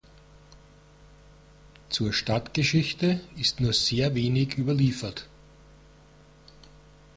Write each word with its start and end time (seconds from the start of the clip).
Zur 1.89 2.11
Stadtgeschichte 2.11 3.19
ist 3.37 3.59
nur 3.59 3.71
sehr 3.71 4.15
wenig 4.15 4.57
überliefert. 4.57 5.29